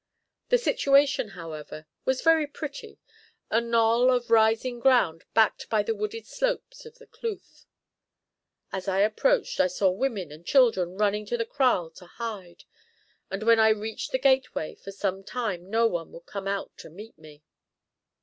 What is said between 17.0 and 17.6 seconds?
me.